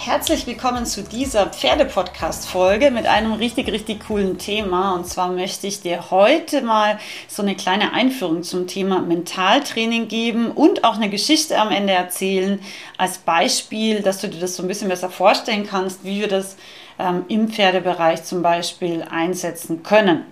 Herzlich 0.00 0.46
willkommen 0.46 0.86
zu 0.86 1.02
dieser 1.02 1.46
Pferde-Podcast-Folge 1.46 2.92
mit 2.92 3.06
einem 3.06 3.32
richtig, 3.32 3.66
richtig 3.66 4.06
coolen 4.06 4.38
Thema. 4.38 4.94
Und 4.94 5.08
zwar 5.08 5.32
möchte 5.32 5.66
ich 5.66 5.82
dir 5.82 6.12
heute 6.12 6.62
mal 6.62 7.00
so 7.26 7.42
eine 7.42 7.56
kleine 7.56 7.92
Einführung 7.92 8.44
zum 8.44 8.68
Thema 8.68 9.00
Mentaltraining 9.00 10.06
geben 10.06 10.52
und 10.52 10.84
auch 10.84 10.94
eine 10.94 11.10
Geschichte 11.10 11.58
am 11.58 11.72
Ende 11.72 11.94
erzählen, 11.94 12.60
als 12.96 13.18
Beispiel, 13.18 14.00
dass 14.00 14.20
du 14.20 14.28
dir 14.28 14.38
das 14.38 14.54
so 14.54 14.62
ein 14.62 14.68
bisschen 14.68 14.88
besser 14.88 15.10
vorstellen 15.10 15.66
kannst, 15.66 16.04
wie 16.04 16.20
wir 16.20 16.28
das 16.28 16.56
ähm, 17.00 17.24
im 17.26 17.48
Pferdebereich 17.48 18.22
zum 18.22 18.40
Beispiel 18.40 19.04
einsetzen 19.10 19.82
können. 19.82 20.24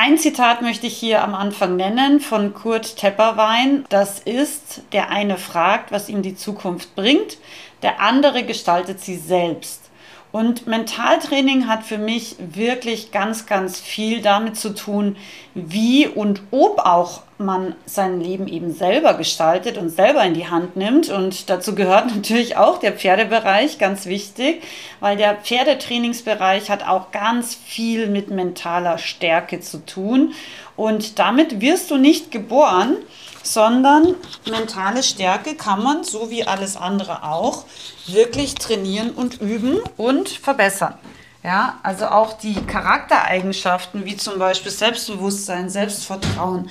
Ein 0.00 0.16
Zitat 0.16 0.62
möchte 0.62 0.86
ich 0.86 0.96
hier 0.96 1.24
am 1.24 1.34
Anfang 1.34 1.74
nennen 1.74 2.20
von 2.20 2.54
Kurt 2.54 2.98
Tepperwein. 2.98 3.84
Das 3.88 4.20
ist, 4.20 4.82
der 4.92 5.10
eine 5.10 5.36
fragt, 5.36 5.90
was 5.90 6.08
ihm 6.08 6.22
die 6.22 6.36
Zukunft 6.36 6.94
bringt 6.94 7.36
der 7.82 8.00
andere 8.00 8.44
gestaltet 8.44 9.00
sie 9.00 9.16
selbst. 9.16 9.90
Und 10.30 10.68
Mentaltraining 10.68 11.66
hat 11.66 11.84
für 11.84 11.98
mich 11.98 12.36
wirklich 12.38 13.10
ganz, 13.12 13.46
ganz 13.46 13.80
viel 13.80 14.20
damit 14.20 14.56
zu 14.56 14.74
tun, 14.74 15.16
wie 15.54 16.06
und 16.06 16.42
ob 16.52 16.78
auch 16.80 17.22
man 17.38 17.74
sein 17.86 18.20
Leben 18.20 18.48
eben 18.48 18.72
selber 18.72 19.14
gestaltet 19.14 19.78
und 19.78 19.90
selber 19.90 20.24
in 20.24 20.34
die 20.34 20.48
Hand 20.48 20.76
nimmt. 20.76 21.08
Und 21.08 21.48
dazu 21.48 21.74
gehört 21.74 22.06
natürlich 22.14 22.56
auch 22.56 22.78
der 22.78 22.92
Pferdebereich, 22.92 23.78
ganz 23.78 24.06
wichtig, 24.06 24.62
weil 25.00 25.16
der 25.16 25.36
Pferdetrainingsbereich 25.36 26.70
hat 26.70 26.86
auch 26.86 27.10
ganz 27.12 27.54
viel 27.54 28.08
mit 28.08 28.30
mentaler 28.30 28.98
Stärke 28.98 29.60
zu 29.60 29.84
tun. 29.84 30.34
Und 30.76 31.18
damit 31.18 31.60
wirst 31.60 31.90
du 31.90 31.96
nicht 31.96 32.30
geboren, 32.30 32.96
sondern 33.42 34.14
mentale 34.48 35.02
Stärke 35.02 35.54
kann 35.54 35.82
man, 35.82 36.04
so 36.04 36.30
wie 36.30 36.44
alles 36.44 36.76
andere 36.76 37.24
auch, 37.24 37.64
wirklich 38.06 38.54
trainieren 38.54 39.10
und 39.10 39.40
üben 39.40 39.78
und 39.96 40.28
verbessern. 40.28 40.94
Ja, 41.44 41.78
also 41.82 42.06
auch 42.06 42.32
die 42.32 42.54
Charaktereigenschaften 42.66 44.04
wie 44.04 44.16
zum 44.16 44.38
Beispiel 44.38 44.72
Selbstbewusstsein, 44.72 45.70
Selbstvertrauen, 45.70 46.68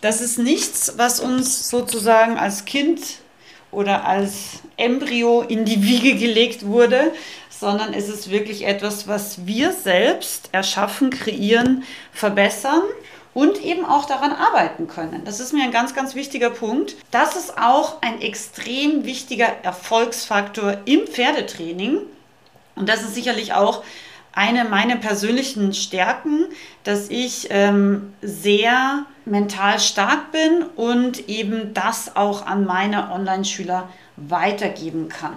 das 0.00 0.20
ist 0.20 0.38
nichts, 0.38 0.94
was 0.96 1.20
uns 1.20 1.68
sozusagen 1.68 2.38
als 2.38 2.64
Kind 2.64 3.00
oder 3.70 4.04
als 4.04 4.60
Embryo 4.76 5.42
in 5.42 5.64
die 5.64 5.82
Wiege 5.82 6.14
gelegt 6.14 6.64
wurde, 6.66 7.12
sondern 7.50 7.92
es 7.92 8.08
ist 8.08 8.30
wirklich 8.30 8.66
etwas, 8.66 9.08
was 9.08 9.46
wir 9.46 9.72
selbst 9.72 10.50
erschaffen, 10.52 11.10
kreieren, 11.10 11.84
verbessern 12.12 12.82
und 13.34 13.62
eben 13.62 13.84
auch 13.84 14.04
daran 14.04 14.32
arbeiten 14.32 14.86
können. 14.88 15.24
Das 15.24 15.40
ist 15.40 15.52
mir 15.52 15.64
ein 15.64 15.72
ganz, 15.72 15.94
ganz 15.94 16.14
wichtiger 16.14 16.50
Punkt. 16.50 16.96
Das 17.10 17.36
ist 17.36 17.58
auch 17.58 18.00
ein 18.02 18.20
extrem 18.20 19.04
wichtiger 19.04 19.48
Erfolgsfaktor 19.62 20.78
im 20.84 21.06
Pferdetraining. 21.06 22.00
Und 22.76 22.88
das 22.88 23.02
ist 23.02 23.14
sicherlich 23.14 23.52
auch 23.52 23.82
eine 24.38 24.64
meiner 24.64 24.94
persönlichen 24.94 25.74
Stärken, 25.74 26.44
dass 26.84 27.10
ich 27.10 27.48
ähm, 27.50 28.14
sehr 28.22 29.04
mental 29.24 29.80
stark 29.80 30.30
bin 30.30 30.62
und 30.76 31.28
eben 31.28 31.74
das 31.74 32.14
auch 32.14 32.46
an 32.46 32.64
meine 32.64 33.10
Online-Schüler 33.10 33.88
weitergeben 34.16 35.08
kann. 35.08 35.34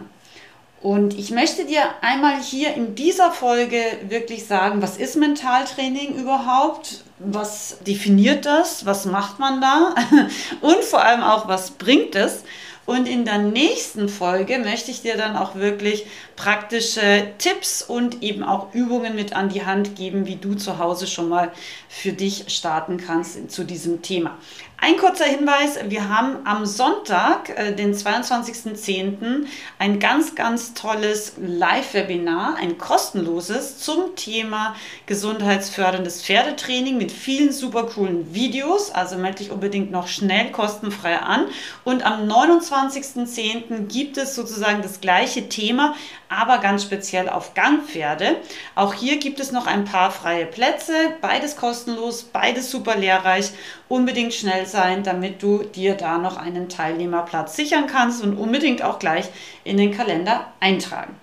Und 0.84 1.18
ich 1.18 1.32
möchte 1.32 1.66
dir 1.66 1.82
einmal 2.02 2.40
hier 2.40 2.76
in 2.76 2.94
dieser 2.94 3.32
Folge 3.32 3.82
wirklich 4.08 4.46
sagen, 4.46 4.84
was 4.84 4.98
ist 4.98 5.16
Mentaltraining 5.16 6.16
überhaupt? 6.16 7.04
Was 7.18 7.78
definiert 7.88 8.46
das? 8.46 8.86
Was 8.86 9.06
macht 9.06 9.40
man 9.40 9.62
da? 9.62 9.96
Und 10.62 10.84
vor 10.84 11.04
allem 11.04 11.24
auch, 11.24 11.48
was 11.48 11.72
bringt 11.72 12.16
es? 12.16 12.44
Und 12.92 13.08
in 13.08 13.24
der 13.24 13.38
nächsten 13.38 14.10
Folge 14.10 14.60
möchte 14.60 14.92
ich 14.92 15.02
dir 15.02 15.16
dann 15.16 15.38
auch 15.38 15.56
wirklich 15.56 16.06
praktische 16.36 17.26
Tipps 17.38 17.82
und 17.82 18.22
eben 18.22 18.44
auch 18.44 18.74
Übungen 18.74 19.16
mit 19.16 19.34
an 19.34 19.48
die 19.48 19.66
Hand 19.66 19.96
geben, 19.96 20.28
wie 20.28 20.36
du 20.36 20.56
zu 20.56 20.78
Hause 20.78 21.08
schon 21.08 21.30
mal 21.30 21.54
für 21.88 22.12
dich 22.12 22.54
starten 22.54 22.98
kannst 22.98 23.50
zu 23.50 23.64
diesem 23.64 24.02
Thema. 24.02 24.38
Ein 24.84 24.98
kurzer 24.98 25.26
Hinweis, 25.26 25.78
wir 25.90 26.10
haben 26.10 26.38
am 26.44 26.66
Sonntag, 26.66 27.56
äh, 27.56 27.72
den 27.72 27.94
22.10., 27.94 29.46
ein 29.78 30.00
ganz, 30.00 30.34
ganz 30.34 30.74
tolles 30.74 31.34
Live-Webinar, 31.38 32.56
ein 32.60 32.80
kostenloses 32.80 33.78
zum 33.78 34.16
Thema 34.16 34.76
gesundheitsförderndes 35.06 36.24
Pferdetraining 36.24 36.98
mit 36.98 37.12
vielen 37.12 37.52
super 37.52 37.84
coolen 37.84 38.34
Videos. 38.34 38.90
Also 38.90 39.20
melde 39.20 39.38
dich 39.38 39.52
unbedingt 39.52 39.92
noch 39.92 40.08
schnell 40.08 40.50
kostenfrei 40.50 41.20
an. 41.20 41.46
Und 41.84 42.04
am 42.04 42.28
29.10. 42.28 43.86
gibt 43.86 44.18
es 44.18 44.34
sozusagen 44.34 44.82
das 44.82 45.00
gleiche 45.00 45.48
Thema, 45.48 45.94
aber 46.28 46.58
ganz 46.58 46.82
speziell 46.82 47.30
auf 47.30 47.54
Gangpferde. 47.54 48.38
Auch 48.74 48.96
hier 48.96 49.20
gibt 49.20 49.40
es 49.40 49.52
noch 49.52 49.68
ein 49.68 49.86
paar 49.86 50.10
freie 50.10 50.48
Plätze, 50.48 50.94
beides 51.22 51.56
kostenlos, 51.56 52.24
beides 52.24 52.72
super 52.72 52.96
lehrreich. 52.96 53.52
Unbedingt 53.92 54.34
schnell 54.34 54.68
sein, 54.68 55.04
damit 55.04 55.44
du 55.44 55.64
dir 55.64 55.96
da 55.96 56.18
noch 56.18 56.38
einen 56.38 56.70
Teilnehmerplatz 56.70 57.58
sichern 57.58 57.88
kannst 57.88 58.24
und 58.24 58.38
unbedingt 58.38 58.82
auch 58.82 59.00
gleich 59.00 59.26
in 59.66 59.76
den 59.76 59.94
Kalender 59.94 60.54
eintragen. 60.62 61.14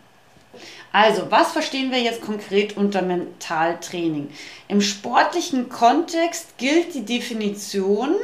Also, 0.93 1.31
was 1.31 1.53
verstehen 1.53 1.91
wir 1.91 2.03
jetzt 2.03 2.21
konkret 2.21 2.77
unter 2.77 3.01
Mentaltraining? 3.01 4.29
Im 4.69 4.83
sportlichen 4.83 5.71
Kontext 5.71 6.59
gilt 6.59 6.93
die 6.93 7.07
Definition 7.07 8.15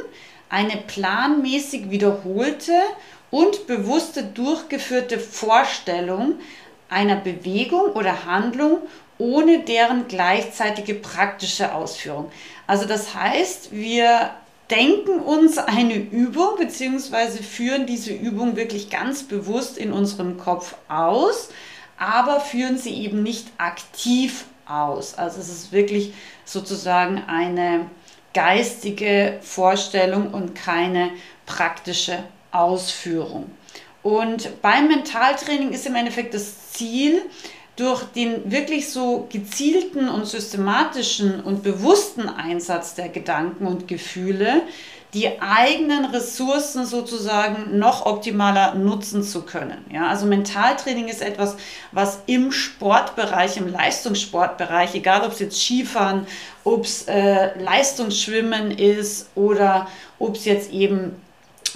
eine 0.47 0.77
planmäßig 0.77 1.89
wiederholte 1.89 2.73
und 3.31 3.65
bewusste 3.65 4.21
durchgeführte 4.21 5.17
Vorstellung 5.17 6.35
einer 6.87 7.15
Bewegung 7.15 7.93
oder 7.93 8.25
Handlung 8.25 8.77
ohne 9.17 9.59
deren 9.59 10.07
gleichzeitige 10.07 10.93
praktische 10.95 11.73
Ausführung. 11.73 12.31
Also 12.67 12.85
das 12.85 13.15
heißt, 13.15 13.71
wir 13.71 14.31
denken 14.69 15.19
uns 15.19 15.57
eine 15.57 15.95
Übung 15.95 16.57
bzw. 16.57 17.43
führen 17.43 17.85
diese 17.85 18.13
Übung 18.13 18.55
wirklich 18.55 18.89
ganz 18.89 19.23
bewusst 19.23 19.77
in 19.77 19.93
unserem 19.93 20.37
Kopf 20.37 20.75
aus, 20.87 21.49
aber 21.97 22.39
führen 22.39 22.77
sie 22.77 22.93
eben 23.03 23.23
nicht 23.23 23.47
aktiv 23.57 24.45
aus. 24.65 25.15
Also 25.15 25.39
es 25.39 25.49
ist 25.49 25.71
wirklich 25.71 26.13
sozusagen 26.43 27.23
eine 27.27 27.89
geistige 28.33 29.39
Vorstellung 29.41 30.33
und 30.33 30.55
keine 30.55 31.11
praktische 31.45 32.23
Ausführung. 32.51 33.49
Und 34.03 34.61
beim 34.61 34.87
Mentaltraining 34.87 35.71
ist 35.71 35.87
im 35.87 35.95
Endeffekt 35.95 36.33
das 36.33 36.71
Ziel, 36.71 37.21
durch 37.75 38.03
den 38.03 38.51
wirklich 38.51 38.89
so 38.89 39.27
gezielten 39.31 40.07
und 40.07 40.25
systematischen 40.25 41.41
und 41.41 41.63
bewussten 41.63 42.29
Einsatz 42.29 42.95
der 42.95 43.09
Gedanken 43.09 43.67
und 43.67 43.87
Gefühle 43.87 44.61
die 45.15 45.41
eigenen 45.41 46.03
Ressourcen 46.03 46.85
sozusagen 46.85 47.79
noch 47.79 48.05
optimaler 48.05 48.75
nutzen 48.75 49.23
zu 49.23 49.43
können. 49.43 49.77
Ja, 49.89 50.09
also 50.09 50.25
Mentaltraining 50.25 51.07
ist 51.07 51.21
etwas, 51.21 51.55
was 51.93 52.19
im 52.25 52.51
Sportbereich, 52.51 53.55
im 53.55 53.71
Leistungssportbereich, 53.71 54.93
egal 54.93 55.23
ob 55.23 55.31
es 55.31 55.39
jetzt 55.39 55.57
Skifahren, 55.57 56.27
ob 56.65 56.83
es 56.83 57.03
äh, 57.03 57.57
Leistungsschwimmen 57.57 58.71
ist 58.71 59.29
oder 59.35 59.87
ob 60.19 60.35
es 60.35 60.43
jetzt 60.43 60.73
eben 60.73 61.15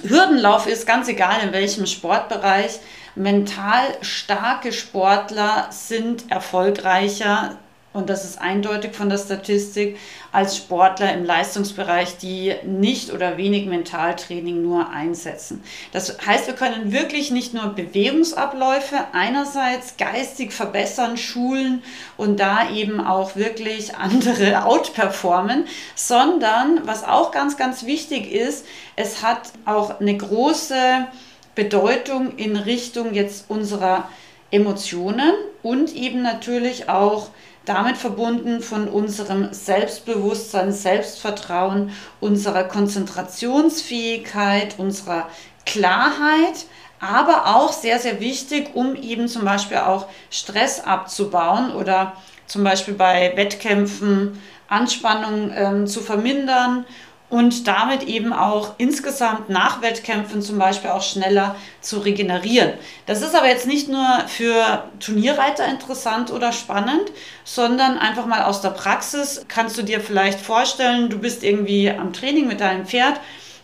Hürdenlauf 0.04 0.68
ist, 0.68 0.86
ganz 0.86 1.08
egal 1.08 1.38
in 1.42 1.54
welchem 1.54 1.86
Sportbereich, 1.86 2.80
mental 3.20 3.98
starke 4.02 4.72
Sportler 4.72 5.68
sind 5.72 6.32
erfolgreicher, 6.32 7.58
und 7.92 8.10
das 8.10 8.24
ist 8.24 8.40
eindeutig 8.40 8.96
von 8.96 9.10
der 9.10 9.18
Statistik, 9.18 9.98
als 10.32 10.56
Sportler 10.56 11.12
im 11.14 11.26
Leistungsbereich, 11.26 12.18
die 12.18 12.54
nicht 12.64 13.12
oder 13.12 13.36
wenig 13.36 13.66
Mentaltraining 13.66 14.62
nur 14.62 14.90
einsetzen. 14.90 15.62
Das 15.92 16.18
heißt, 16.26 16.48
wir 16.48 16.54
können 16.54 16.94
wirklich 16.94 17.30
nicht 17.32 17.54
nur 17.54 17.70
Bewegungsabläufe 17.70 18.96
einerseits 19.12 19.98
geistig 19.98 20.54
verbessern, 20.54 21.18
schulen 21.18 21.84
und 22.16 22.40
da 22.40 22.70
eben 22.70 23.02
auch 23.02 23.36
wirklich 23.36 23.98
andere 23.98 24.64
outperformen, 24.66 25.66
sondern 25.94 26.88
was 26.88 27.04
auch 27.04 27.32
ganz, 27.32 27.58
ganz 27.58 27.86
wichtig 27.86 28.32
ist, 28.32 28.66
es 28.96 29.24
hat 29.24 29.52
auch 29.66 30.00
eine 30.00 30.16
große 30.16 31.08
Bedeutung 31.56 32.38
in 32.38 32.56
Richtung 32.56 33.14
jetzt 33.14 33.50
unserer 33.50 34.08
Emotionen 34.52 35.34
und 35.62 35.94
eben 35.94 36.22
natürlich 36.22 36.88
auch 36.90 37.30
damit 37.66 37.98
verbunden 37.98 38.62
von 38.62 38.88
unserem 38.88 39.54
Selbstbewusstsein, 39.54 40.72
Selbstvertrauen, 40.72 41.92
unserer 42.20 42.64
Konzentrationsfähigkeit, 42.64 44.80
unserer 44.80 45.30
Klarheit, 45.66 46.66
aber 47.00 47.56
auch 47.56 47.72
sehr, 47.72 48.00
sehr 48.00 48.20
wichtig, 48.20 48.72
um 48.74 48.96
eben 48.96 49.28
zum 49.28 49.46
Beispiel 49.46 49.78
auch 49.78 50.08
Stress 50.32 50.80
abzubauen 50.80 51.72
oder 51.74 52.14
zum 52.48 52.64
Beispiel 52.64 52.96
bei 52.96 53.34
Wettkämpfen 53.36 54.42
Anspannung 54.68 55.52
ähm, 55.56 55.86
zu 55.88 56.02
vermindern 56.02 56.86
und 57.30 57.68
damit 57.68 58.04
eben 58.04 58.34
auch 58.34 58.74
insgesamt 58.78 59.50
nach 59.50 59.82
Wettkämpfen 59.82 60.42
zum 60.42 60.58
Beispiel 60.58 60.90
auch 60.90 61.04
schneller 61.04 61.56
zu 61.80 62.00
regenerieren. 62.00 62.74
Das 63.06 63.22
ist 63.22 63.36
aber 63.36 63.48
jetzt 63.48 63.68
nicht 63.68 63.88
nur 63.88 64.06
für 64.28 64.84
Turnierreiter 65.00 65.66
interessant 65.68 66.32
oder 66.32 66.52
spannend, 66.52 67.12
sondern 67.44 68.00
einfach 68.00 68.26
mal 68.26 68.44
aus 68.44 68.62
der 68.62 68.70
Praxis 68.70 69.46
kannst 69.48 69.78
du 69.78 69.84
dir 69.84 70.02
vielleicht 70.02 70.40
vorstellen, 70.40 71.10
du 71.10 71.20
bist 71.20 71.44
irgendwie 71.44 71.90
am 71.92 72.14
Training 72.14 72.48
mit 72.48 72.62
deinem 72.62 72.88
Pferd 72.88 73.20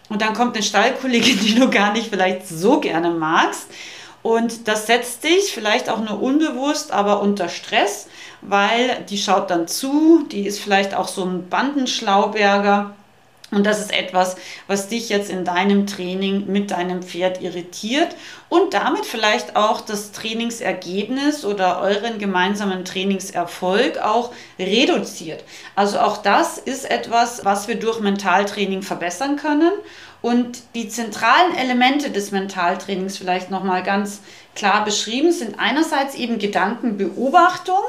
und 0.09 0.21
dann 0.21 0.35
kommt 0.35 0.55
eine 0.55 0.63
Stallkollegin, 0.63 1.39
die 1.43 1.55
du 1.55 1.69
gar 1.69 1.91
nicht 1.91 2.09
vielleicht 2.09 2.47
so 2.47 2.79
gerne 2.79 3.09
magst. 3.09 3.67
Und 4.21 4.67
das 4.67 4.87
setzt 4.87 5.23
dich 5.23 5.53
vielleicht 5.53 5.87
auch 5.87 5.99
nur 5.99 6.19
unbewusst, 6.19 6.91
aber 6.91 7.21
unter 7.21 7.47
Stress, 7.47 8.07
weil 8.41 9.05
die 9.07 9.19
schaut 9.19 9.51
dann 9.51 9.67
zu, 9.67 10.25
die 10.31 10.47
ist 10.47 10.59
vielleicht 10.59 10.95
auch 10.95 11.07
so 11.07 11.23
ein 11.23 11.47
Bandenschlauberger 11.47 12.95
und 13.51 13.65
das 13.65 13.79
ist 13.79 13.93
etwas, 13.93 14.37
was 14.65 14.87
dich 14.87 15.09
jetzt 15.09 15.29
in 15.29 15.45
deinem 15.45 15.85
Training 15.85 16.47
mit 16.47 16.71
deinem 16.71 17.03
Pferd 17.03 17.41
irritiert 17.41 18.15
und 18.49 18.73
damit 18.73 19.05
vielleicht 19.05 19.55
auch 19.55 19.81
das 19.81 20.11
Trainingsergebnis 20.11 21.45
oder 21.45 21.79
euren 21.79 22.17
gemeinsamen 22.17 22.85
Trainingserfolg 22.85 23.99
auch 23.99 24.33
reduziert. 24.57 25.43
Also 25.75 25.99
auch 25.99 26.17
das 26.17 26.57
ist 26.57 26.89
etwas, 26.89 27.45
was 27.45 27.67
wir 27.67 27.75
durch 27.75 27.99
Mentaltraining 27.99 28.81
verbessern 28.81 29.35
können. 29.35 29.71
Und 30.23 30.63
die 30.73 30.89
zentralen 30.89 31.55
Elemente 31.55 32.09
des 32.09 32.31
Mentaltrainings 32.31 33.15
vielleicht 33.15 33.51
nochmal 33.51 33.83
ganz 33.83 34.21
klar 34.55 34.83
beschrieben 34.83 35.31
sind 35.31 35.59
einerseits 35.59 36.15
eben 36.15 36.39
Gedankenbeobachtung. 36.39 37.83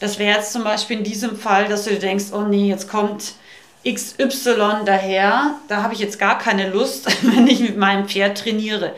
Das 0.00 0.18
wäre 0.18 0.38
jetzt 0.38 0.52
zum 0.54 0.64
Beispiel 0.64 0.98
in 0.98 1.04
diesem 1.04 1.36
Fall, 1.36 1.68
dass 1.68 1.84
du 1.84 1.94
denkst, 1.94 2.26
oh 2.32 2.42
nee, 2.42 2.70
jetzt 2.70 2.88
kommt 2.88 3.34
XY 3.86 4.84
daher, 4.84 5.56
da 5.68 5.82
habe 5.82 5.94
ich 5.94 6.00
jetzt 6.00 6.18
gar 6.18 6.38
keine 6.38 6.70
Lust, 6.70 7.06
wenn 7.22 7.46
ich 7.46 7.60
mit 7.60 7.76
meinem 7.76 8.08
Pferd 8.08 8.38
trainiere. 8.38 8.94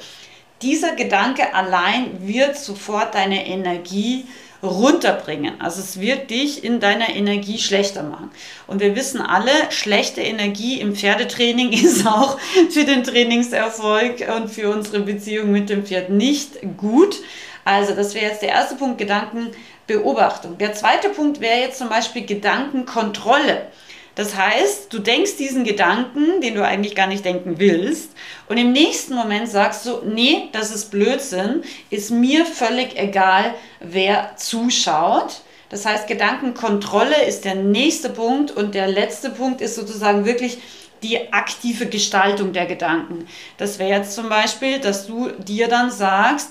Dieser 0.62 0.94
Gedanke 0.94 1.54
allein 1.54 2.26
wird 2.26 2.56
sofort 2.56 3.14
deine 3.14 3.46
Energie 3.46 4.26
runterbringen. 4.62 5.60
Also 5.60 5.80
es 5.80 6.00
wird 6.00 6.30
dich 6.30 6.64
in 6.64 6.80
deiner 6.80 7.10
Energie 7.10 7.58
schlechter 7.58 8.02
machen. 8.02 8.30
Und 8.66 8.80
wir 8.80 8.96
wissen 8.96 9.20
alle, 9.20 9.50
schlechte 9.70 10.22
Energie 10.22 10.80
im 10.80 10.96
Pferdetraining 10.96 11.72
ist 11.84 12.06
auch 12.06 12.38
für 12.70 12.84
den 12.84 13.04
Trainingserfolg 13.04 14.26
und 14.34 14.48
für 14.48 14.70
unsere 14.70 15.00
Beziehung 15.00 15.52
mit 15.52 15.68
dem 15.68 15.84
Pferd 15.84 16.10
nicht 16.10 16.58
gut. 16.76 17.16
Also 17.64 17.94
das 17.94 18.14
wäre 18.14 18.26
jetzt 18.26 18.42
der 18.42 18.50
erste 18.50 18.76
Punkt, 18.76 18.98
Gedankenbeobachtung. 18.98 20.56
Der 20.58 20.72
zweite 20.72 21.08
Punkt 21.10 21.40
wäre 21.40 21.60
jetzt 21.60 21.78
zum 21.78 21.88
Beispiel 21.88 22.24
Gedankenkontrolle. 22.24 23.66
Das 24.16 24.34
heißt, 24.34 24.92
du 24.92 24.98
denkst 24.98 25.36
diesen 25.36 25.62
Gedanken, 25.62 26.40
den 26.40 26.54
du 26.54 26.64
eigentlich 26.64 26.96
gar 26.96 27.06
nicht 27.06 27.24
denken 27.24 27.58
willst, 27.58 28.10
und 28.48 28.56
im 28.56 28.72
nächsten 28.72 29.14
Moment 29.14 29.48
sagst 29.48 29.86
du, 29.86 30.00
nee, 30.04 30.48
das 30.52 30.74
ist 30.74 30.90
Blödsinn, 30.90 31.62
ist 31.90 32.10
mir 32.10 32.46
völlig 32.46 32.98
egal, 32.98 33.54
wer 33.80 34.36
zuschaut. 34.36 35.42
Das 35.68 35.84
heißt, 35.84 36.06
Gedankenkontrolle 36.06 37.24
ist 37.24 37.44
der 37.44 37.56
nächste 37.56 38.08
Punkt 38.08 38.52
und 38.52 38.74
der 38.74 38.86
letzte 38.86 39.30
Punkt 39.30 39.60
ist 39.60 39.74
sozusagen 39.74 40.24
wirklich 40.24 40.58
die 41.02 41.32
aktive 41.32 41.86
Gestaltung 41.86 42.52
der 42.52 42.66
Gedanken. 42.66 43.26
Das 43.58 43.78
wäre 43.78 43.90
jetzt 43.90 44.14
zum 44.14 44.28
Beispiel, 44.28 44.78
dass 44.78 45.06
du 45.06 45.28
dir 45.30 45.68
dann 45.68 45.90
sagst, 45.90 46.50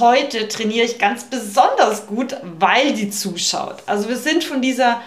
heute 0.00 0.48
trainiere 0.48 0.86
ich 0.86 0.98
ganz 0.98 1.24
besonders 1.24 2.06
gut, 2.06 2.36
weil 2.42 2.94
die 2.94 3.10
zuschaut. 3.10 3.76
Also 3.86 4.08
wir 4.08 4.16
sind 4.16 4.42
von 4.42 4.60
dieser 4.60 5.00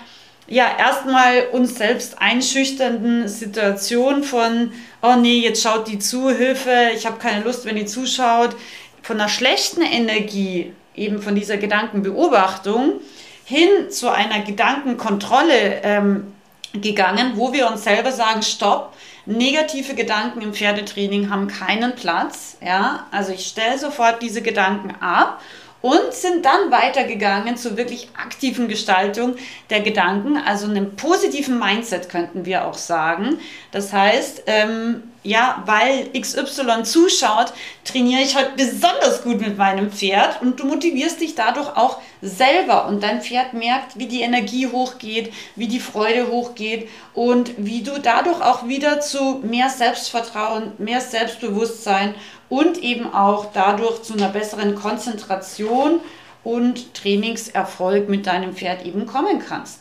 ja 0.51 0.65
erstmal 0.77 1.47
uns 1.53 1.75
selbst 1.75 2.21
einschüchternden 2.21 3.29
Situation 3.29 4.21
von, 4.21 4.73
oh 5.01 5.15
nee, 5.15 5.39
jetzt 5.39 5.63
schaut 5.63 5.87
die 5.87 5.97
zu, 5.97 6.29
Hilfe, 6.29 6.91
ich 6.93 7.05
habe 7.05 7.17
keine 7.19 7.43
Lust, 7.43 7.65
wenn 7.65 7.77
die 7.77 7.85
zuschaut, 7.85 8.55
von 9.01 9.19
einer 9.19 9.29
schlechten 9.29 9.81
Energie, 9.81 10.73
eben 10.93 11.21
von 11.21 11.35
dieser 11.35 11.55
Gedankenbeobachtung, 11.55 12.99
hin 13.45 13.89
zu 13.89 14.09
einer 14.09 14.41
Gedankenkontrolle 14.41 15.81
ähm, 15.83 16.33
gegangen, 16.73 17.33
wo 17.35 17.53
wir 17.53 17.67
uns 17.67 17.85
selber 17.85 18.11
sagen, 18.11 18.43
stopp, 18.43 18.93
negative 19.25 19.93
Gedanken 19.93 20.41
im 20.41 20.53
Pferdetraining 20.53 21.29
haben 21.29 21.47
keinen 21.47 21.95
Platz. 21.95 22.57
Ja? 22.61 23.07
Also 23.11 23.31
ich 23.31 23.47
stelle 23.47 23.79
sofort 23.79 24.21
diese 24.21 24.41
Gedanken 24.41 24.95
ab 24.99 25.41
und 25.81 26.13
sind 26.13 26.45
dann 26.45 26.71
weitergegangen 26.71 27.57
zur 27.57 27.77
wirklich 27.77 28.09
aktiven 28.15 28.67
Gestaltung 28.67 29.35
der 29.69 29.81
Gedanken, 29.81 30.37
also 30.37 30.67
einem 30.67 30.95
positiven 30.95 31.57
Mindset 31.59 32.09
könnten 32.09 32.45
wir 32.45 32.65
auch 32.65 32.75
sagen. 32.75 33.39
Das 33.71 33.91
heißt, 33.91 34.43
ähm, 34.45 35.03
ja, 35.23 35.61
weil 35.65 36.09
XY 36.19 36.83
zuschaut, 36.83 37.53
trainiere 37.83 38.21
ich 38.21 38.35
heute 38.35 38.53
besonders 38.57 39.21
gut 39.23 39.39
mit 39.39 39.57
meinem 39.57 39.91
Pferd 39.91 40.41
und 40.41 40.59
du 40.59 40.65
motivierst 40.65 41.21
dich 41.21 41.35
dadurch 41.35 41.77
auch 41.77 41.99
selber 42.21 42.87
und 42.87 43.03
dein 43.03 43.21
Pferd 43.21 43.53
merkt, 43.53 43.99
wie 43.99 44.07
die 44.07 44.21
Energie 44.21 44.67
hochgeht, 44.67 45.31
wie 45.55 45.67
die 45.67 45.79
Freude 45.79 46.27
hochgeht 46.27 46.89
und 47.13 47.51
wie 47.57 47.83
du 47.83 47.99
dadurch 47.99 48.41
auch 48.41 48.67
wieder 48.67 48.99
zu 48.99 49.41
mehr 49.43 49.69
Selbstvertrauen, 49.69 50.71
mehr 50.79 51.01
Selbstbewusstsein 51.01 52.15
und 52.51 52.79
eben 52.79 53.13
auch 53.13 53.47
dadurch 53.53 54.03
zu 54.03 54.13
einer 54.13 54.27
besseren 54.27 54.75
Konzentration 54.75 56.01
und 56.43 56.93
Trainingserfolg 56.93 58.09
mit 58.09 58.27
deinem 58.27 58.53
Pferd 58.53 58.85
eben 58.85 59.05
kommen 59.05 59.39
kannst. 59.39 59.79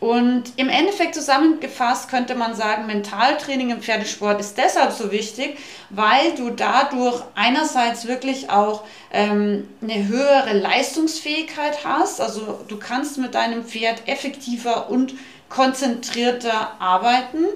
Und 0.00 0.44
im 0.56 0.68
Endeffekt 0.68 1.14
zusammengefasst 1.14 2.10
könnte 2.10 2.34
man 2.34 2.54
sagen, 2.54 2.86
Mentaltraining 2.86 3.70
im 3.70 3.80
Pferdesport 3.80 4.38
ist 4.38 4.58
deshalb 4.58 4.92
so 4.92 5.10
wichtig, 5.12 5.56
weil 5.88 6.34
du 6.36 6.50
dadurch 6.50 7.22
einerseits 7.34 8.06
wirklich 8.06 8.50
auch 8.50 8.84
ähm, 9.12 9.66
eine 9.82 10.06
höhere 10.08 10.52
Leistungsfähigkeit 10.58 11.86
hast. 11.86 12.20
Also 12.20 12.60
du 12.68 12.78
kannst 12.78 13.16
mit 13.16 13.34
deinem 13.34 13.64
Pferd 13.64 14.06
effektiver 14.06 14.90
und 14.90 15.14
konzentrierter 15.48 16.80
arbeiten. 16.80 17.46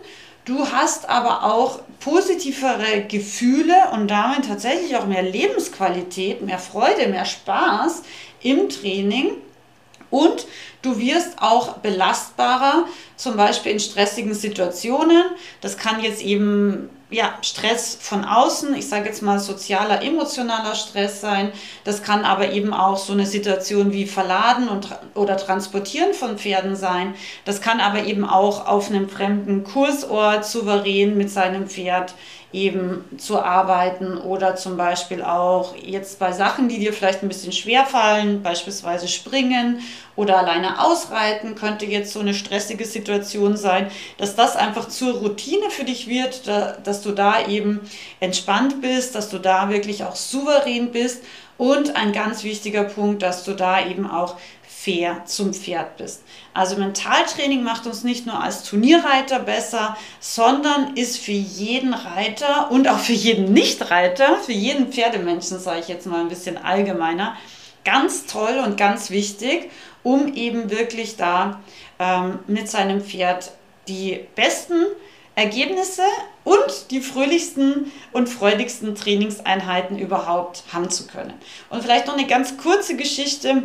Du 0.45 0.71
hast 0.71 1.09
aber 1.09 1.45
auch 1.45 1.81
positivere 2.01 3.07
Gefühle 3.09 3.75
und 3.93 4.09
damit 4.09 4.47
tatsächlich 4.47 4.95
auch 4.95 5.07
mehr 5.07 5.23
Lebensqualität, 5.23 6.43
mehr 6.43 6.59
Freude, 6.59 7.09
mehr 7.09 7.25
Spaß 7.25 8.03
im 8.43 8.69
Training. 8.69 9.31
Und 10.15 10.47
du 10.83 10.97
wirst 11.01 11.43
auch 11.43 11.79
belastbarer, 11.79 12.85
zum 13.17 13.37
Beispiel 13.37 13.73
in 13.73 13.81
stressigen 13.81 14.33
Situationen. 14.33 15.25
Das 15.61 15.77
kann 15.77 16.05
jetzt 16.05 16.23
eben 16.23 16.89
ja, 17.11 17.37
Stress 17.43 17.99
von 18.01 18.25
außen, 18.25 18.77
ich 18.77 18.89
sage 18.89 19.07
jetzt 19.07 19.23
mal 19.23 19.41
sozialer, 19.41 20.03
emotionaler 20.03 20.77
Stress 20.77 21.21
sein. 21.21 21.51
Das 21.83 22.05
kann 22.05 22.25
aber 22.25 22.53
eben 22.53 22.73
auch 22.73 22.97
so 22.97 23.13
eine 23.13 23.27
Situation 23.27 23.93
wie 23.93 24.07
Verladen 24.07 24.69
und, 24.69 24.89
oder 25.15 25.37
Transportieren 25.37 26.15
von 26.15 26.39
Pferden 26.39 26.77
sein. 26.77 27.17
Das 27.45 27.61
kann 27.61 27.81
aber 27.81 28.05
eben 28.05 28.25
auch 28.25 28.69
auf 28.69 28.91
einem 28.91 29.09
fremden 29.09 29.65
Kursort 29.65 30.47
souverän 30.47 31.17
mit 31.17 31.29
seinem 31.29 31.67
Pferd 31.67 32.15
eben 32.55 33.05
zu 33.19 33.43
arbeiten 33.43 34.17
oder 34.17 34.55
zum 34.55 34.77
Beispiel 34.77 35.23
auch 35.23 35.75
jetzt 35.77 36.21
bei 36.21 36.31
Sachen, 36.31 36.69
die 36.69 36.79
dir 36.79 36.93
vielleicht 36.93 37.23
ein 37.23 37.29
bisschen 37.29 37.53
schwer 37.53 37.85
fallen, 37.85 38.43
beispielsweise 38.43 39.09
springen 39.09 39.81
oder 40.15 40.39
alleine 40.39 40.81
ausreiten, 40.81 41.57
könnte 41.57 41.85
jetzt 41.85 42.13
so 42.13 42.21
eine 42.21 42.33
stressige 42.33 42.85
Situation 42.85 43.57
sein, 43.57 43.91
dass 44.19 44.37
das 44.37 44.55
einfach 44.55 44.89
zur 44.89 45.15
Routine 45.15 45.69
für 45.71 45.85
dich 45.85 46.07
wird, 46.07 46.47
dass 46.47 47.03
du 47.03 47.11
da 47.11 47.45
eben 47.49 47.81
entspannt 48.21 48.81
bist, 48.81 49.17
dass 49.17 49.29
du 49.31 49.39
da 49.39 49.69
wirklich 49.69 50.05
auch 50.05 50.15
souverän 50.15 50.93
bist. 50.93 51.25
Und 51.57 51.95
ein 51.95 52.13
ganz 52.13 52.43
wichtiger 52.43 52.83
Punkt, 52.83 53.23
dass 53.23 53.45
du 53.45 53.53
da 53.53 53.87
eben 53.87 54.11
auch 54.11 54.37
fair 54.85 55.25
zum 55.25 55.55
Pferd 55.55 55.97
bist. 55.97 56.23
Also 56.53 56.77
Mentaltraining 56.77 57.63
macht 57.63 57.87
uns 57.87 58.05
nicht 58.05 58.27
nur 58.27 58.43
als 58.43 58.65
Turnierreiter 58.65 59.39
besser, 59.39 59.97
sondern 60.21 60.95
ist 60.97 61.19
für 61.19 61.33
jeden 61.33 61.95
Reiter 61.95 62.71
und 62.71 62.87
auch 62.89 62.99
für 62.99 63.15
jeden 63.15 63.53
Nichtreiter, 63.53 64.37
für 64.37 64.53
jeden 64.53 64.93
Pferdemenschen, 64.93 65.59
sage 65.59 65.81
ich 65.81 65.89
jetzt 65.89 66.07
mal 66.07 66.21
ein 66.21 66.29
bisschen 66.29 66.59
allgemeiner, 66.59 67.37
ganz 67.85 68.27
toll 68.27 68.63
und 68.65 68.77
ganz 68.77 69.11
wichtig, 69.11 69.71
um 70.03 70.35
eben 70.35 70.71
wirklich 70.71 71.17
da 71.17 71.61
ähm, 71.99 72.41
mit 72.47 72.69
seinem 72.69 73.01
Pferd 73.01 73.53
die 73.89 74.21
besten 74.35 74.85
Ergebnisse 75.35 76.03
und 76.45 76.91
die 76.91 77.01
fröhlichsten 77.01 77.91
und 78.13 78.29
freudigsten 78.29 78.95
Trainingseinheiten 78.95 79.99
überhaupt 79.99 80.63
haben 80.73 80.91
zu 80.91 81.07
können. 81.07 81.33
Und 81.71 81.83
vielleicht 81.83 82.07
noch 82.07 82.17
eine 82.17 82.27
ganz 82.27 82.57
kurze 82.59 82.97
Geschichte 82.97 83.63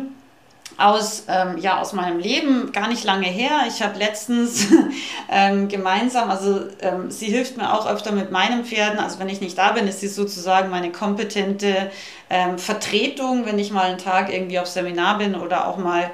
aus, 0.76 1.24
ähm, 1.28 1.58
ja, 1.58 1.80
aus 1.80 1.92
meinem 1.92 2.18
Leben, 2.18 2.72
gar 2.72 2.88
nicht 2.88 3.04
lange 3.04 3.26
her. 3.26 3.64
Ich 3.68 3.82
habe 3.82 3.98
letztens 3.98 4.66
ähm, 5.30 5.68
gemeinsam, 5.68 6.30
also 6.30 6.60
ähm, 6.80 7.10
sie 7.10 7.26
hilft 7.26 7.56
mir 7.56 7.72
auch 7.74 7.86
öfter 7.86 8.12
mit 8.12 8.30
meinen 8.30 8.64
Pferden. 8.64 8.98
Also 8.98 9.18
wenn 9.18 9.28
ich 9.28 9.40
nicht 9.40 9.58
da 9.58 9.72
bin, 9.72 9.86
ist 9.86 10.00
sie 10.00 10.08
sozusagen 10.08 10.70
meine 10.70 10.92
kompetente 10.92 11.90
ähm, 12.30 12.58
Vertretung, 12.58 13.46
wenn 13.46 13.58
ich 13.58 13.70
mal 13.70 13.86
einen 13.86 13.98
Tag 13.98 14.32
irgendwie 14.32 14.58
auf 14.58 14.66
Seminar 14.66 15.18
bin 15.18 15.34
oder 15.34 15.66
auch 15.68 15.76
mal 15.76 16.10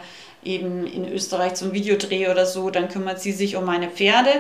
eben 0.47 0.87
in 0.87 1.11
Österreich 1.13 1.55
zum 1.55 1.73
Videodreh 1.73 2.29
oder 2.29 2.47
so, 2.47 2.71
dann 2.71 2.89
kümmert 2.89 3.21
sie 3.21 3.33
sich 3.33 3.57
um 3.57 3.65
meine 3.65 3.91
Pferde 3.91 4.31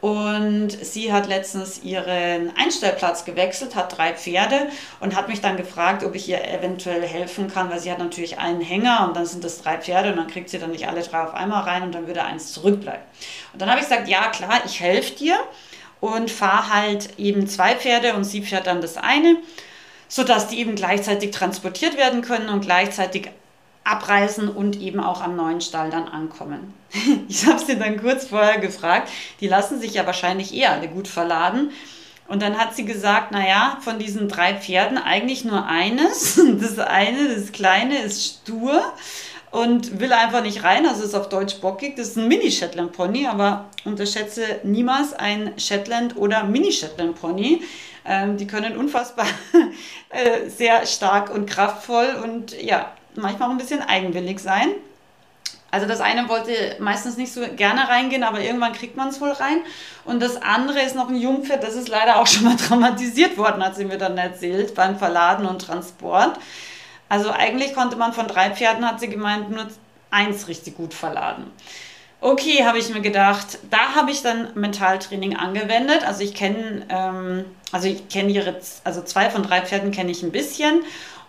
und 0.00 0.70
sie 0.70 1.12
hat 1.12 1.26
letztens 1.26 1.82
ihren 1.82 2.56
Einstellplatz 2.56 3.24
gewechselt, 3.24 3.74
hat 3.74 3.98
drei 3.98 4.14
Pferde 4.14 4.68
und 5.00 5.16
hat 5.16 5.28
mich 5.28 5.40
dann 5.40 5.56
gefragt, 5.56 6.04
ob 6.04 6.14
ich 6.14 6.28
ihr 6.28 6.42
eventuell 6.44 7.02
helfen 7.02 7.48
kann, 7.52 7.70
weil 7.70 7.80
sie 7.80 7.90
hat 7.90 7.98
natürlich 7.98 8.38
einen 8.38 8.60
Hänger 8.60 9.06
und 9.06 9.16
dann 9.16 9.26
sind 9.26 9.44
das 9.44 9.60
drei 9.60 9.78
Pferde 9.78 10.10
und 10.10 10.16
dann 10.16 10.28
kriegt 10.28 10.48
sie 10.48 10.58
dann 10.58 10.70
nicht 10.70 10.88
alle 10.88 11.02
drei 11.02 11.22
auf 11.22 11.34
einmal 11.34 11.64
rein 11.64 11.82
und 11.82 11.94
dann 11.94 12.06
würde 12.06 12.22
eins 12.22 12.52
zurückbleiben. 12.52 13.02
Und 13.52 13.60
dann 13.60 13.68
habe 13.68 13.80
ich 13.80 13.88
gesagt, 13.88 14.08
ja 14.08 14.28
klar, 14.28 14.62
ich 14.64 14.80
helfe 14.80 15.16
dir 15.16 15.36
und 16.00 16.30
fahre 16.30 16.72
halt 16.72 17.18
eben 17.18 17.46
zwei 17.48 17.74
Pferde 17.74 18.14
und 18.14 18.24
sie 18.24 18.42
fährt 18.42 18.66
dann 18.66 18.80
das 18.80 18.96
eine 18.96 19.36
sodass 20.08 20.48
die 20.48 20.60
eben 20.60 20.74
gleichzeitig 20.74 21.30
transportiert 21.32 21.96
werden 21.96 22.22
können 22.22 22.48
und 22.48 22.60
gleichzeitig 22.60 23.30
abreißen 23.86 24.48
und 24.48 24.80
eben 24.80 25.00
auch 25.00 25.22
am 25.22 25.36
neuen 25.36 25.60
Stall 25.60 25.90
dann 25.90 26.08
ankommen. 26.08 26.74
Ich 27.28 27.46
habe 27.46 27.58
sie 27.58 27.78
dann 27.78 28.00
kurz 28.00 28.26
vorher 28.26 28.58
gefragt, 28.58 29.10
die 29.40 29.48
lassen 29.48 29.80
sich 29.80 29.94
ja 29.94 30.06
wahrscheinlich 30.06 30.54
eh 30.54 30.66
alle 30.66 30.88
gut 30.88 31.08
verladen. 31.08 31.70
Und 32.28 32.42
dann 32.42 32.58
hat 32.58 32.74
sie 32.74 32.84
gesagt, 32.84 33.30
naja, 33.30 33.78
von 33.80 33.98
diesen 33.98 34.28
drei 34.28 34.54
Pferden 34.54 34.98
eigentlich 34.98 35.44
nur 35.44 35.66
eines. 35.66 36.40
Das 36.60 36.78
eine, 36.78 37.34
das 37.34 37.52
kleine, 37.52 37.98
ist 37.98 38.42
stur 38.42 38.82
und 39.52 40.00
will 40.00 40.12
einfach 40.12 40.42
nicht 40.42 40.64
rein, 40.64 40.86
also 40.86 41.04
ist 41.04 41.14
auf 41.14 41.28
Deutsch 41.28 41.60
bockig. 41.60 41.96
Das 41.96 42.08
ist 42.08 42.16
ein 42.16 42.28
Mini-Shetland-Pony, 42.28 43.26
aber 43.26 43.66
unterschätze 43.84 44.42
niemals 44.64 45.12
ein 45.12 45.52
Shetland- 45.58 46.16
oder 46.16 46.44
Mini-Shetland-Pony. 46.44 47.62
Ähm, 48.04 48.36
die 48.36 48.46
können 48.46 48.76
unfassbar 48.76 49.26
äh, 50.10 50.48
sehr 50.48 50.86
stark 50.86 51.32
und 51.32 51.46
kraftvoll 51.48 52.16
und 52.22 52.60
ja, 52.60 52.92
manchmal 53.16 53.48
auch 53.48 53.52
ein 53.52 53.58
bisschen 53.58 53.82
eigenwillig 53.82 54.40
sein. 54.40 54.68
Also 55.70 55.86
das 55.86 56.00
eine 56.00 56.28
wollte 56.28 56.76
meistens 56.78 57.16
nicht 57.16 57.32
so 57.32 57.42
gerne 57.54 57.88
reingehen, 57.88 58.22
aber 58.22 58.40
irgendwann 58.40 58.72
kriegt 58.72 58.96
man 58.96 59.08
es 59.08 59.20
wohl 59.20 59.32
rein. 59.32 59.58
Und 60.04 60.20
das 60.20 60.40
andere 60.40 60.80
ist 60.80 60.94
noch 60.94 61.08
ein 61.08 61.16
Jungpferd, 61.16 61.62
das 61.62 61.74
ist 61.74 61.88
leider 61.88 62.20
auch 62.20 62.26
schon 62.26 62.44
mal 62.44 62.56
traumatisiert 62.68 63.36
worden, 63.36 63.64
hat 63.64 63.76
sie 63.76 63.84
mir 63.84 63.98
dann 63.98 64.16
erzählt, 64.16 64.74
beim 64.74 64.98
Verladen 64.98 65.44
und 65.46 65.60
Transport. 65.60 66.38
Also 67.08 67.30
eigentlich 67.30 67.74
konnte 67.74 67.96
man 67.96 68.12
von 68.12 68.26
drei 68.26 68.50
Pferden, 68.50 68.86
hat 68.86 69.00
sie 69.00 69.08
gemeint, 69.08 69.50
nur 69.50 69.66
eins 70.10 70.48
richtig 70.48 70.76
gut 70.76 70.94
verladen. 70.94 71.50
Okay, 72.20 72.64
habe 72.64 72.78
ich 72.78 72.88
mir 72.88 73.02
gedacht, 73.02 73.58
da 73.70 73.94
habe 73.94 74.10
ich 74.10 74.22
dann 74.22 74.48
Mentaltraining 74.54 75.36
angewendet. 75.36 76.04
Also 76.06 76.22
ich 76.22 76.34
kenne, 76.34 76.86
ähm, 76.88 77.44
also 77.70 77.88
ich 77.88 78.08
kenne 78.08 78.32
ihre, 78.32 78.56
also 78.84 79.02
zwei 79.02 79.28
von 79.28 79.42
drei 79.42 79.60
Pferden 79.60 79.90
kenne 79.90 80.10
ich 80.10 80.22
ein 80.22 80.32
bisschen 80.32 80.82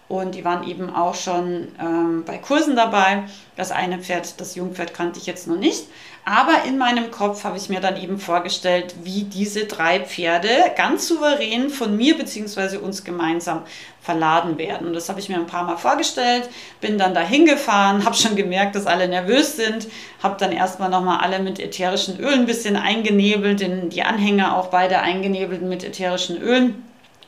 und 0.10 0.36
die 0.36 0.46
waren 0.46 0.66
eben 0.66 0.94
auch 0.94 1.16
schon 1.16 1.68
ähm, 1.82 2.24
bei 2.26 2.38
Kursen 2.38 2.76
dabei. 2.76 3.24
Das 3.58 3.72
eine 3.72 4.00
Pferd, 4.00 4.40
das 4.40 4.56
Jungpferd 4.56 4.94
kannte 4.94 5.20
ich 5.20 5.26
jetzt 5.26 5.48
noch 5.48 5.58
nicht. 5.58 5.86
Aber 6.24 6.64
in 6.66 6.78
meinem 6.78 7.10
Kopf 7.12 7.44
habe 7.44 7.58
ich 7.58 7.70
mir 7.70 7.80
dann 7.80 7.96
eben 7.96 8.20
vorgestellt, 8.20 8.96
wie 9.04 9.24
diese 9.24 9.66
drei 9.66 10.02
Pferde 10.02 10.50
ganz 10.76 11.08
souverän 11.08 11.70
von 11.70 11.96
mir 11.96 12.18
bzw. 12.18 12.78
uns 12.78 13.04
gemeinsam 13.04 13.64
verladen 14.02 14.58
werden. 14.58 14.88
Und 14.88 14.94
das 14.94 15.10
habe 15.10 15.20
ich 15.20 15.30
mir 15.30 15.36
ein 15.36 15.48
paar 15.48 15.64
Mal 15.64 15.78
vorgestellt, 15.78 16.50
bin 16.80 16.98
dann 16.98 17.14
dahin 17.14 17.46
gefahren, 17.46 18.06
habe 18.06 18.16
schon 18.16 18.36
gemerkt, 18.36 18.76
dass 18.76 18.88
alle 18.88 19.08
nervös 19.08 19.56
sind, 19.58 19.88
habe 20.24 20.36
dann 20.40 20.52
erstmal 20.52 20.90
nochmal 20.90 21.20
alle 21.20 21.40
mit 21.40 21.60
ätherischen 21.60 22.20
Ölen 22.20 22.42
ein 22.42 22.46
bisschen 22.46 22.78
eingenebelt, 22.78 23.62
die 23.94 24.04
Anhänger 24.04 24.58
auch 24.58 24.68
beide 24.68 25.00
eingenebelt 25.00 25.62
mit 25.62 25.84
ätherischen 25.84 26.42
Ölen 26.42 26.84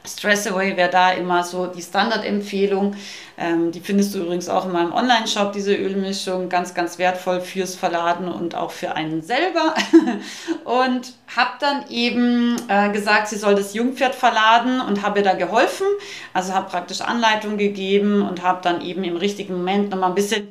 Stress 0.05 0.47
Away 0.47 0.77
wäre 0.77 0.89
da 0.89 1.11
immer 1.11 1.43
so 1.43 1.67
die 1.67 1.81
Standardempfehlung. 1.81 2.95
Ähm, 3.37 3.71
die 3.71 3.79
findest 3.79 4.15
du 4.15 4.19
übrigens 4.19 4.49
auch 4.49 4.65
in 4.65 4.71
meinem 4.71 4.93
Online-Shop, 4.93 5.51
diese 5.51 5.75
Ölmischung. 5.75 6.49
Ganz, 6.49 6.73
ganz 6.73 6.97
wertvoll 6.97 7.41
fürs 7.41 7.75
Verladen 7.75 8.27
und 8.27 8.55
auch 8.55 8.71
für 8.71 8.95
einen 8.95 9.21
selber. 9.21 9.75
und 10.63 11.13
habe 11.35 11.51
dann 11.59 11.89
eben 11.89 12.55
äh, 12.69 12.89
gesagt, 12.91 13.27
sie 13.27 13.37
soll 13.37 13.55
das 13.55 13.73
Jungpferd 13.73 14.15
verladen 14.15 14.81
und 14.81 15.01
habe 15.03 15.19
ihr 15.19 15.25
da 15.25 15.33
geholfen. 15.33 15.87
Also 16.33 16.53
habe 16.53 16.69
praktisch 16.69 17.01
Anleitung 17.01 17.57
gegeben 17.57 18.21
und 18.21 18.41
habe 18.41 18.61
dann 18.63 18.81
eben 18.81 19.03
im 19.03 19.17
richtigen 19.17 19.57
Moment 19.57 19.89
nochmal 19.89 20.09
ein 20.09 20.15
bisschen 20.15 20.49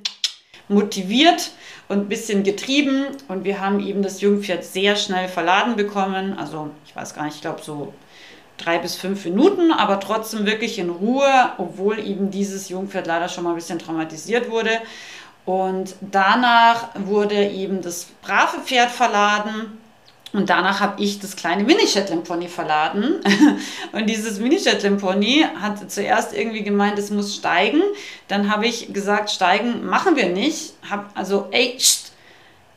motiviert 0.69 1.53
und 1.89 2.01
ein 2.01 2.09
bisschen 2.09 2.43
getrieben. 2.43 3.07
Und 3.29 3.45
wir 3.45 3.61
haben 3.61 3.81
eben 3.81 4.03
das 4.03 4.21
Jungpferd 4.21 4.65
sehr 4.65 4.97
schnell 4.97 5.29
verladen 5.29 5.77
bekommen. 5.77 6.39
Also 6.39 6.71
ich 6.87 6.95
weiß 6.95 7.15
gar 7.15 7.25
nicht, 7.25 7.37
ich 7.37 7.41
glaube 7.41 7.63
so 7.63 7.95
drei 8.59 8.79
bis 8.79 8.97
fünf 8.97 9.25
Minuten, 9.25 9.73
aber 9.73 10.01
trotzdem 10.01 10.45
wirklich 10.47 10.79
in 10.79 10.91
Ruhe, 10.91 11.51
obwohl 11.59 11.99
eben 11.99 12.31
dieses 12.31 12.69
Jungpferd 12.69 13.07
leider 13.07 13.29
schon 13.29 13.45
mal 13.45 13.51
ein 13.51 13.57
bisschen 13.57 13.79
traumatisiert 13.79 14.51
wurde. 14.51 14.71
Und 15.49 15.95
danach 16.03 16.89
wurde 16.95 17.49
eben 17.49 17.81
das 17.81 18.07
brave 18.21 18.61
Pferd 18.65 18.91
verladen. 18.91 19.79
Und 20.35 20.51
danach 20.51 20.81
habe 20.81 21.03
ich 21.03 21.21
das 21.21 21.37
kleine 21.37 21.65
Mini-Shetland-Pony 21.65 22.49
verladen. 22.49 23.21
Und 23.93 24.07
dieses 24.11 24.41
Mini-Shetland-Pony 24.41 25.47
hat 25.59 25.91
zuerst 25.91 26.35
irgendwie 26.37 26.63
gemeint, 26.63 26.99
es 26.99 27.11
muss 27.11 27.35
steigen. 27.35 27.81
Dann 28.29 28.51
habe 28.53 28.67
ich 28.67 28.93
gesagt, 28.93 29.31
steigen 29.31 29.87
machen 29.87 30.17
wir 30.17 30.29
nicht. 30.29 30.75
Hab 30.91 31.17
also, 31.17 31.49
ey, 31.51 31.79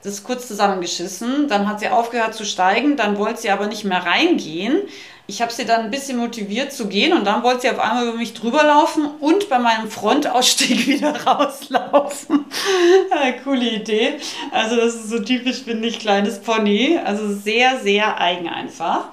das 0.01 0.23
kurz 0.23 0.47
zusammengeschissen. 0.47 1.49
Dann 1.49 1.67
hat 1.67 1.81
sie 1.81 1.89
aufgehört 1.89 2.35
zu 2.35 2.45
steigen. 2.45 2.95
Dann 2.95 3.17
wollte 3.17 3.41
sie 3.41 3.49
aber 3.49 3.67
nicht 3.67 3.83
mehr 3.83 4.05
reingehen 4.05 4.83
ich 5.31 5.41
habe 5.41 5.51
sie 5.53 5.63
dann 5.63 5.85
ein 5.85 5.91
bisschen 5.91 6.17
motiviert 6.17 6.73
zu 6.73 6.89
gehen 6.89 7.13
und 7.13 7.23
dann 7.23 7.41
wollte 7.41 7.61
sie 7.61 7.69
auf 7.69 7.79
einmal 7.79 8.05
über 8.05 8.17
mich 8.17 8.33
drüber 8.33 8.63
laufen 8.63 9.09
und 9.21 9.47
bei 9.47 9.59
meinem 9.59 9.89
Frontausstieg 9.89 10.87
wieder 10.87 11.25
rauslaufen. 11.25 12.45
coole 13.45 13.69
Idee. 13.69 14.15
Also 14.51 14.75
das 14.75 14.95
ist 14.95 15.09
so 15.09 15.19
typisch, 15.19 15.63
finde 15.63 15.87
ich, 15.87 15.99
kleines 15.99 16.39
Pony. 16.39 16.99
Also 17.01 17.33
sehr, 17.33 17.79
sehr 17.79 18.19
eigen 18.19 18.49
einfach. 18.49 19.05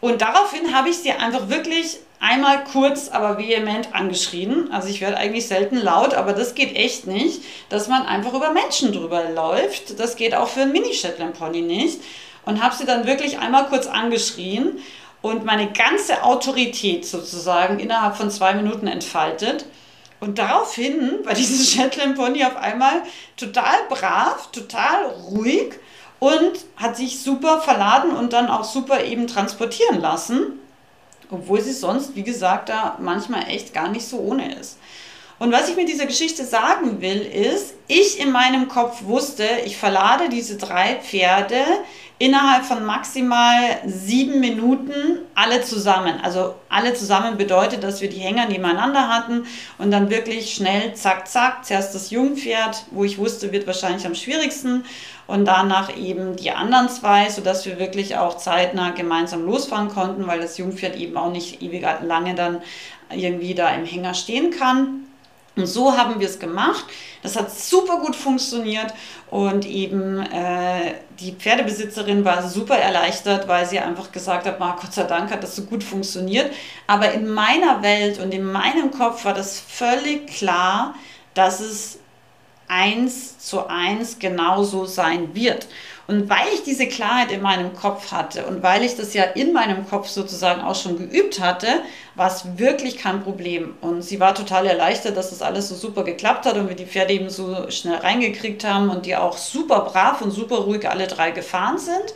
Und 0.00 0.22
daraufhin 0.22 0.74
habe 0.74 0.88
ich 0.88 0.96
sie 0.96 1.12
einfach 1.12 1.48
wirklich 1.48 1.98
einmal 2.18 2.64
kurz, 2.64 3.08
aber 3.08 3.38
vehement 3.38 3.94
angeschrien. 3.94 4.72
Also 4.72 4.88
ich 4.88 5.00
werde 5.00 5.18
eigentlich 5.18 5.46
selten 5.46 5.76
laut, 5.76 6.14
aber 6.14 6.32
das 6.32 6.56
geht 6.56 6.74
echt 6.74 7.06
nicht, 7.06 7.42
dass 7.68 7.86
man 7.86 8.06
einfach 8.06 8.34
über 8.34 8.50
Menschen 8.50 8.92
drüber 8.92 9.30
läuft. 9.30 10.00
Das 10.00 10.16
geht 10.16 10.34
auch 10.34 10.48
für 10.48 10.62
ein 10.62 10.72
Mini-Shetland-Pony 10.72 11.62
nicht. 11.62 12.00
Und 12.44 12.60
habe 12.60 12.74
sie 12.74 12.86
dann 12.86 13.06
wirklich 13.06 13.38
einmal 13.38 13.66
kurz 13.66 13.86
angeschrien 13.86 14.80
und 15.22 15.44
meine 15.44 15.70
ganze 15.72 16.22
Autorität 16.24 17.06
sozusagen 17.06 17.78
innerhalb 17.78 18.16
von 18.16 18.30
zwei 18.30 18.54
Minuten 18.54 18.86
entfaltet. 18.86 19.66
Und 20.20 20.38
daraufhin 20.38 21.24
war 21.24 21.34
dieses 21.34 21.72
Shetland 21.72 22.16
Pony 22.16 22.44
auf 22.44 22.56
einmal 22.56 23.02
total 23.36 23.76
brav, 23.88 24.50
total 24.52 25.06
ruhig 25.30 25.74
und 26.18 26.52
hat 26.76 26.96
sich 26.96 27.20
super 27.20 27.60
verladen 27.60 28.12
und 28.12 28.32
dann 28.32 28.48
auch 28.48 28.64
super 28.64 29.02
eben 29.02 29.26
transportieren 29.26 30.00
lassen, 30.00 30.60
obwohl 31.30 31.60
sie 31.60 31.72
sonst, 31.72 32.14
wie 32.14 32.22
gesagt, 32.22 32.68
da 32.68 32.96
manchmal 33.00 33.48
echt 33.48 33.72
gar 33.72 33.88
nicht 33.88 34.06
so 34.06 34.18
ohne 34.18 34.54
ist. 34.54 34.78
Und 35.38 35.52
was 35.52 35.70
ich 35.70 35.76
mit 35.76 35.88
dieser 35.88 36.04
Geschichte 36.04 36.44
sagen 36.44 37.00
will, 37.00 37.22
ist, 37.22 37.72
ich 37.88 38.20
in 38.20 38.30
meinem 38.30 38.68
Kopf 38.68 39.04
wusste, 39.04 39.46
ich 39.64 39.78
verlade 39.78 40.28
diese 40.28 40.58
drei 40.58 40.96
Pferde 40.96 41.64
innerhalb 42.20 42.66
von 42.66 42.84
maximal 42.84 43.78
sieben 43.86 44.40
Minuten 44.40 45.20
alle 45.34 45.62
zusammen. 45.62 46.20
Also 46.22 46.54
alle 46.68 46.92
zusammen 46.92 47.38
bedeutet, 47.38 47.82
dass 47.82 48.02
wir 48.02 48.10
die 48.10 48.18
Hänger 48.18 48.46
nebeneinander 48.46 49.08
hatten 49.08 49.46
und 49.78 49.90
dann 49.90 50.10
wirklich 50.10 50.54
schnell, 50.54 50.92
zack, 50.94 51.26
zack, 51.26 51.64
zuerst 51.64 51.94
das 51.94 52.10
Jungpferd, 52.10 52.84
wo 52.90 53.04
ich 53.04 53.16
wusste, 53.16 53.52
wird 53.52 53.66
wahrscheinlich 53.66 54.04
am 54.04 54.14
schwierigsten 54.14 54.84
und 55.26 55.46
danach 55.46 55.96
eben 55.96 56.36
die 56.36 56.50
anderen 56.50 56.90
zwei, 56.90 57.30
sodass 57.30 57.64
wir 57.64 57.78
wirklich 57.78 58.18
auch 58.18 58.36
zeitnah 58.36 58.90
gemeinsam 58.90 59.46
losfahren 59.46 59.88
konnten, 59.88 60.26
weil 60.26 60.40
das 60.40 60.58
Jungpferd 60.58 60.96
eben 60.96 61.16
auch 61.16 61.32
nicht 61.32 61.62
ewig 61.62 61.86
lange 62.02 62.34
dann 62.34 62.60
irgendwie 63.10 63.54
da 63.54 63.70
im 63.70 63.86
Hänger 63.86 64.12
stehen 64.12 64.50
kann. 64.50 65.06
Und 65.56 65.66
so 65.66 65.96
haben 65.96 66.20
wir 66.20 66.28
es 66.28 66.38
gemacht. 66.38 66.84
Das 67.22 67.36
hat 67.36 67.50
super 67.50 67.98
gut 67.98 68.16
funktioniert 68.16 68.94
und 69.30 69.66
eben 69.66 70.20
äh, 70.20 70.94
die 71.18 71.32
Pferdebesitzerin 71.32 72.24
war 72.24 72.48
super 72.48 72.78
erleichtert, 72.78 73.46
weil 73.46 73.66
sie 73.66 73.78
einfach 73.78 74.10
gesagt 74.10 74.46
hat, 74.46 74.58
Gott 74.58 74.92
sei 74.92 75.04
Dank 75.04 75.30
hat 75.30 75.42
das 75.42 75.56
so 75.56 75.62
gut 75.62 75.84
funktioniert. 75.84 76.50
Aber 76.86 77.12
in 77.12 77.28
meiner 77.28 77.82
Welt 77.82 78.18
und 78.20 78.32
in 78.32 78.50
meinem 78.50 78.90
Kopf 78.90 79.24
war 79.24 79.34
das 79.34 79.60
völlig 79.60 80.28
klar, 80.28 80.94
dass 81.34 81.60
es 81.60 81.98
eins 82.68 83.38
zu 83.38 83.66
eins 83.66 84.18
genauso 84.18 84.86
sein 84.86 85.34
wird. 85.34 85.66
Und 86.10 86.28
weil 86.28 86.48
ich 86.52 86.64
diese 86.64 86.88
Klarheit 86.88 87.30
in 87.30 87.40
meinem 87.40 87.72
Kopf 87.72 88.10
hatte 88.10 88.44
und 88.46 88.64
weil 88.64 88.82
ich 88.82 88.96
das 88.96 89.14
ja 89.14 89.22
in 89.22 89.52
meinem 89.52 89.88
Kopf 89.88 90.08
sozusagen 90.08 90.60
auch 90.60 90.74
schon 90.74 90.98
geübt 90.98 91.38
hatte, 91.38 91.68
war 92.16 92.26
es 92.26 92.58
wirklich 92.58 92.98
kein 92.98 93.22
Problem. 93.22 93.76
Und 93.80 94.02
sie 94.02 94.18
war 94.18 94.34
total 94.34 94.66
erleichtert, 94.66 95.16
dass 95.16 95.30
das 95.30 95.40
alles 95.40 95.68
so 95.68 95.76
super 95.76 96.02
geklappt 96.02 96.46
hat 96.46 96.56
und 96.56 96.68
wir 96.68 96.74
die 96.74 96.86
Pferde 96.86 97.12
eben 97.12 97.30
so 97.30 97.70
schnell 97.70 97.94
reingekriegt 97.94 98.64
haben 98.64 98.90
und 98.90 99.06
die 99.06 99.14
auch 99.14 99.38
super 99.38 99.82
brav 99.82 100.20
und 100.20 100.32
super 100.32 100.56
ruhig 100.56 100.88
alle 100.88 101.06
drei 101.06 101.30
gefahren 101.30 101.78
sind. 101.78 102.12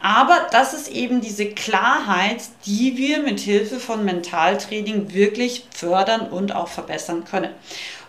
Aber 0.00 0.48
das 0.50 0.74
ist 0.74 0.88
eben 0.88 1.20
diese 1.20 1.46
Klarheit, 1.46 2.42
die 2.66 2.96
wir 2.96 3.22
mit 3.22 3.38
Hilfe 3.38 3.78
von 3.78 4.04
Mentaltraining 4.04 5.12
wirklich 5.12 5.64
fördern 5.72 6.22
und 6.22 6.52
auch 6.54 6.68
verbessern 6.68 7.24
können. 7.24 7.50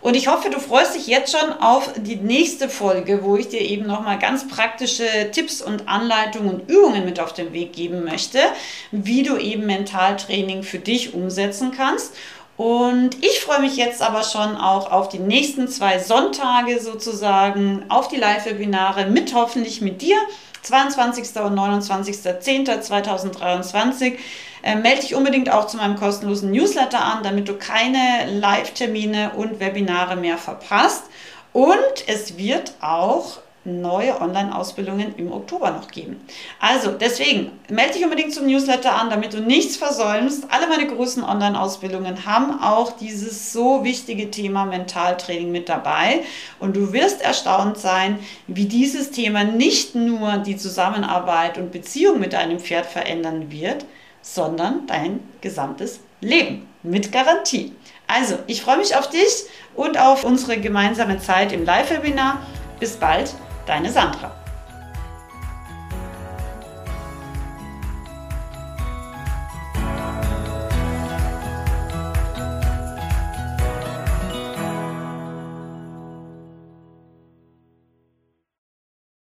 Und 0.01 0.15
ich 0.15 0.29
hoffe, 0.29 0.49
du 0.49 0.59
freust 0.59 0.95
dich 0.95 1.07
jetzt 1.07 1.37
schon 1.37 1.51
auf 1.59 1.91
die 1.97 2.15
nächste 2.15 2.69
Folge, 2.69 3.23
wo 3.23 3.35
ich 3.35 3.49
dir 3.49 3.59
eben 3.59 3.85
nochmal 3.85 4.17
ganz 4.17 4.47
praktische 4.47 5.03
Tipps 5.31 5.61
und 5.61 5.89
Anleitungen 5.89 6.55
und 6.55 6.69
Übungen 6.69 7.03
mit 7.03 7.19
auf 7.19 7.33
den 7.33 7.51
Weg 7.51 7.73
geben 7.73 8.05
möchte, 8.05 8.39
wie 8.91 9.23
du 9.23 9.37
eben 9.37 9.65
Mentaltraining 9.65 10.63
für 10.63 10.79
dich 10.79 11.13
umsetzen 11.13 11.71
kannst. 11.75 12.13
Und 12.59 13.23
ich 13.23 13.39
freue 13.39 13.61
mich 13.61 13.77
jetzt 13.77 14.01
aber 14.01 14.21
schon 14.21 14.57
auch 14.57 14.91
auf 14.91 15.07
die 15.07 15.19
nächsten 15.19 15.69
zwei 15.69 15.97
Sonntage 15.97 16.81
sozusagen, 16.81 17.85
auf 17.87 18.09
die 18.09 18.17
Live-Webinare 18.17 19.05
mit 19.05 19.33
hoffentlich 19.33 19.79
mit 19.79 20.01
dir 20.01 20.17
22. 20.63 21.41
und 21.41 21.57
29.10.2023. 21.57 24.17
Äh, 24.61 24.75
melde 24.75 24.99
dich 24.99 25.15
unbedingt 25.15 25.49
auch 25.49 25.67
zu 25.67 25.77
meinem 25.77 25.95
kostenlosen 25.95 26.51
Newsletter 26.51 26.99
an, 26.99 27.23
damit 27.23 27.47
du 27.47 27.53
keine 27.53 28.29
Live-Termine 28.29 29.31
und 29.37 29.61
Webinare 29.61 30.17
mehr 30.17 30.37
verpasst. 30.37 31.05
Und 31.53 32.03
es 32.07 32.37
wird 32.37 32.73
auch 32.81 33.37
neue 33.69 34.19
Online-Ausbildungen 34.21 35.15
im 35.17 35.31
Oktober 35.31 35.71
noch 35.71 35.87
geben. 35.89 36.19
Also 36.59 36.91
deswegen 36.91 37.51
melde 37.69 37.93
dich 37.93 38.03
unbedingt 38.03 38.33
zum 38.33 38.47
Newsletter 38.47 38.93
an, 38.93 39.09
damit 39.09 39.33
du 39.33 39.39
nichts 39.39 39.77
versäumst. 39.77 40.45
Alle 40.49 40.67
meine 40.67 40.87
großen 40.87 41.23
Online-Ausbildungen 41.23 42.25
haben 42.25 42.61
auch 42.61 42.91
dieses 42.97 43.53
so 43.53 43.83
wichtige 43.83 44.31
Thema 44.31 44.65
Mentaltraining 44.65 45.51
mit 45.51 45.69
dabei. 45.69 46.21
Und 46.59 46.75
du 46.75 46.93
wirst 46.93 47.21
erstaunt 47.21 47.77
sein, 47.77 48.19
wie 48.47 48.65
dieses 48.65 49.11
Thema 49.11 49.43
nicht 49.43 49.95
nur 49.95 50.37
die 50.37 50.57
Zusammenarbeit 50.57 51.57
und 51.57 51.71
Beziehung 51.71 52.19
mit 52.19 52.33
deinem 52.33 52.59
Pferd 52.59 52.85
verändern 52.85 53.51
wird, 53.51 53.85
sondern 54.21 54.87
dein 54.87 55.19
gesamtes 55.41 56.01
Leben 56.21 56.67
mit 56.83 57.11
Garantie. 57.11 57.73
Also, 58.07 58.39
ich 58.47 58.61
freue 58.61 58.77
mich 58.77 58.95
auf 58.95 59.09
dich 59.09 59.45
und 59.75 59.99
auf 59.99 60.23
unsere 60.23 60.57
gemeinsame 60.57 61.19
Zeit 61.19 61.51
im 61.51 61.63
Live-Webinar. 61.63 62.41
Bis 62.79 62.95
bald, 62.95 63.33
deine 63.69 63.91
Sandra. 63.91 64.31